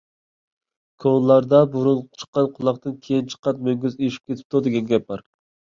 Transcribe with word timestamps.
كونىلاردا: 1.05 1.59
«بۇرۇن 1.75 2.01
چىققان 2.23 2.49
قۇلاقتىن، 2.57 2.99
كېيىن 3.07 3.31
چىققان 3.35 3.65
مۈڭگۈز 3.69 4.03
ئېشىپ 4.03 4.29
كېتىپتۇ» 4.35 4.69
دېگەن 4.71 4.95
گەپ 4.95 5.09
بار. 5.15 5.29